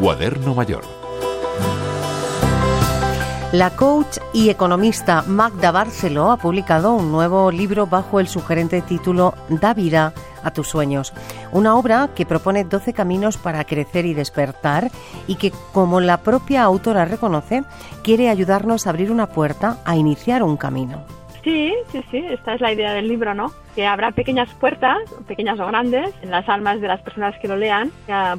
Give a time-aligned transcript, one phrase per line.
[0.00, 0.82] Cuaderno Mayor.
[3.52, 9.34] La coach y economista Magda Barceló ha publicado un nuevo libro bajo el sugerente título
[9.50, 11.12] Da vida a tus sueños,
[11.52, 14.90] una obra que propone 12 caminos para crecer y despertar
[15.26, 17.64] y que, como la propia autora reconoce,
[18.02, 21.19] quiere ayudarnos a abrir una puerta a iniciar un camino.
[21.42, 23.50] Sí, sí, sí, esta es la idea del libro, ¿no?
[23.74, 27.56] Que habrá pequeñas puertas, pequeñas o grandes, en las almas de las personas que lo
[27.56, 27.90] lean,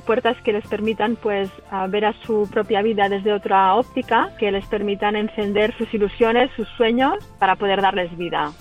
[0.06, 1.50] puertas que les permitan pues
[1.90, 6.68] ver a su propia vida desde otra óptica, que les permitan encender sus ilusiones, sus
[6.78, 8.52] sueños, para poder darles vida.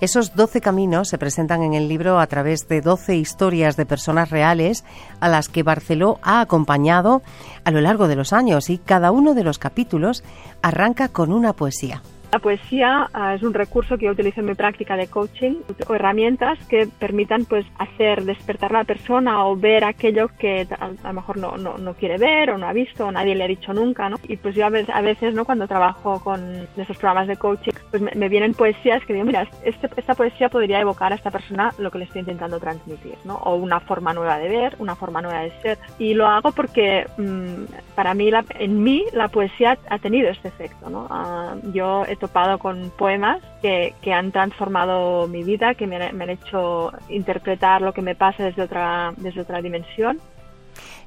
[0.00, 4.30] Esos 12 caminos se presentan en el libro a través de 12 historias de personas
[4.30, 4.84] reales
[5.20, 7.22] a las que Barceló ha acompañado
[7.62, 10.24] a lo largo de los años y cada uno de los capítulos
[10.60, 12.02] arranca con una poesía.
[12.34, 15.54] La poesía ah, es un recurso que yo utilizo en mi práctica de coaching
[15.86, 20.88] o herramientas que permitan pues hacer despertar a la persona o ver aquello que a,
[20.88, 23.72] lo mejor no, no, quiere ver o no ha visto o nadie le ha dicho
[23.72, 24.16] nunca, ¿no?
[24.26, 25.44] Y pues yo a veces, ¿no?
[25.44, 29.88] Cuando trabajo con esos programas de coaching, pues me, vienen poesías que digo, mira, este,
[29.96, 33.36] esta poesía podría evocar a esta persona lo que le estoy intentando transmitir, ¿no?
[33.36, 35.78] O una forma nueva de ver, una forma nueva de ser.
[35.96, 40.48] Y lo hago porque mm, para mí, la, en mí, la poesía ha tenido este
[40.48, 41.06] efecto, ¿no?
[41.08, 46.30] Ah, yo he topado con poemas que, que, han transformado mi vida, que me, han
[46.30, 50.18] hecho interpretar lo que me pasa desde otra, desde otra dimensión.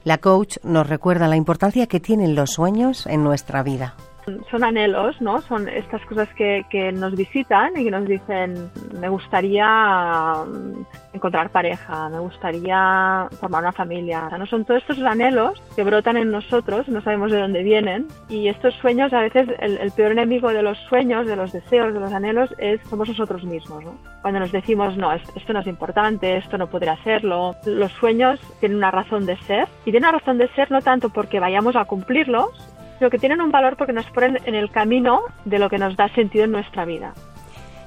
[0.05, 3.97] La coach nos recuerda la importancia que tienen los sueños en nuestra vida
[4.49, 5.41] son anhelos, ¿no?
[5.41, 8.69] Son estas cosas que, que, nos visitan y que nos dicen,
[8.99, 9.65] me gustaría
[10.45, 14.29] mm, encontrar pareja, me gustaría formar una familia.
[14.37, 18.07] no son todos estos anhelos que brotan en nosotros, no sabemos de dónde vienen.
[18.29, 21.99] Y estos sueños, a veces el, peor enemigo de los sueños, de los deseos, de
[21.99, 23.95] los anhelos, es somos nosotros mismos, ¿no?
[24.21, 27.55] Cuando nos decimos, no, esto no es importante, esto no podré hacerlo.
[27.65, 31.09] Los sueños tienen una razón de ser y tienen una razón de ser no tanto
[31.09, 35.21] porque vayamos a cumplirlos, sino que tienen un valor porque nos ponen en el camino
[35.45, 37.13] de lo que nos da sentido en nuestra vida.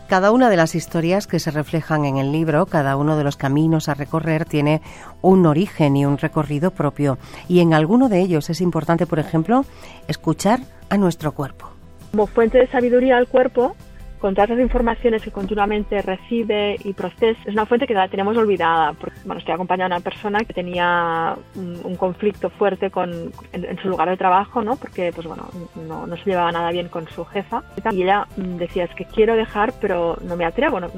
[0.09, 3.37] Cada una de las historias que se reflejan en el libro, cada uno de los
[3.37, 4.82] caminos a recorrer tiene
[5.22, 7.16] un origen y un recorrido propio.
[7.47, 9.65] Y en alguno de ellos es importante, por ejemplo,
[10.09, 11.71] escuchar a nuestro cuerpo.
[12.10, 13.77] Como fuente de sabiduría al cuerpo,
[14.20, 18.36] con todas las informaciones que continuamente recibe y procesa, es una fuente que la tenemos
[18.36, 18.92] olvidada.
[18.92, 23.88] Porque, bueno, estoy acompañando a una persona que tenía un, conflicto fuerte con, en, su
[23.88, 24.76] lugar de trabajo, ¿no?
[24.76, 25.48] Porque, pues bueno,
[25.86, 27.62] no, no, se llevaba nada bien con su jefa.
[27.92, 30.88] Y ella mm, decía, es que quiero dejar, pero no me atrevo, no,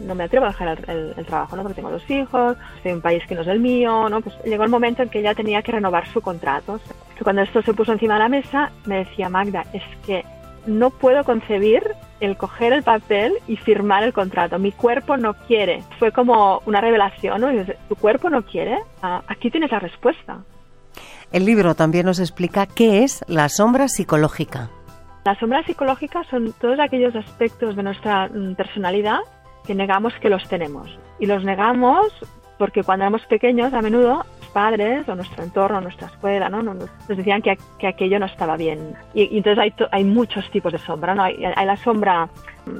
[0.00, 1.62] no, me atrevo a dejar el, trabajo, ¿no?
[1.62, 4.20] Porque tengo dos hijos, estoy en un país que no es el mío, ¿no?
[4.20, 6.80] Pues llegó el momento en que ella tenía que renovar su contrato.
[7.22, 10.24] Cuando esto se puso encima de la mesa, me decía, Magda, es que
[10.66, 11.82] no puedo concebir
[12.22, 14.58] el coger el papel y firmar el contrato.
[14.58, 15.82] Mi cuerpo no quiere.
[15.98, 17.48] Fue como una revelación, ¿no?
[17.88, 18.78] ¿Tu cuerpo no quiere?
[19.02, 20.38] Ah, aquí tienes la respuesta.
[21.32, 24.70] El libro también nos explica qué es la sombra psicológica.
[25.24, 29.18] La sombra psicológica son todos aquellos aspectos de nuestra mm, personalidad
[29.66, 30.96] que negamos que los tenemos.
[31.18, 32.06] Y los negamos
[32.56, 36.62] porque cuando éramos pequeños, a menudo, padres o nuestro entorno, nuestra escuela, ¿no?
[36.62, 38.94] nos, decían que, aquello no estaba bien.
[39.14, 41.22] Y, entonces hay, hay, muchos tipos de sombra, ¿no?
[41.22, 42.28] Hay, la sombra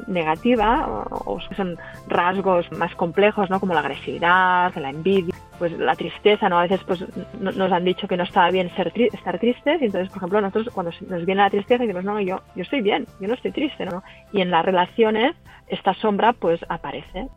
[0.06, 1.77] negativa, o, son
[2.09, 3.59] rasgos más complejos, ¿no?
[3.59, 6.59] Como la agresividad, la envidia, pues la tristeza, ¿no?
[6.59, 7.05] A veces pues
[7.41, 10.72] nos han dicho que no estaba bien ser estar tristes y entonces, por ejemplo, nosotros
[10.72, 13.87] cuando nos viene la tristeza decimos, no, yo, yo estoy bien, yo no estoy triste,
[13.87, 14.03] ¿no?
[14.33, 15.34] Y en las relaciones
[15.69, 17.28] esta sombra pues aparece.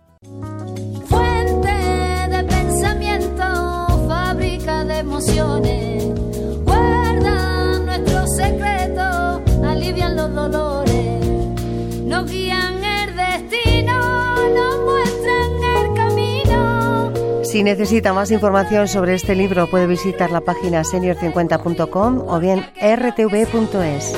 [5.00, 6.04] Emociones.
[6.64, 11.26] Guarda nuestros secretos, alivian los dolores,
[12.04, 17.12] nos guían el destino, nos muestran el camino.
[17.44, 24.14] Si necesita más información sobre este libro, puede visitar la página senior50.com o bien rtv.es.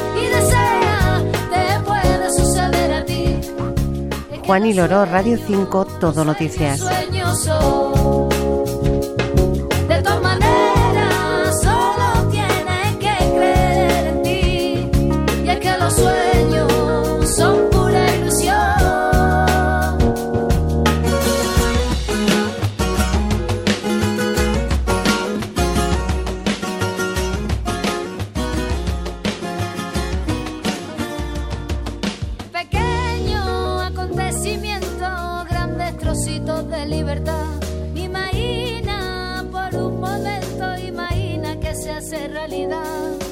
[4.47, 6.81] Juan y Loro, Radio 5, Todo Noticias.
[36.47, 37.59] De libertad.
[37.93, 43.26] Imagina por un momento, imagina que se hace realidad.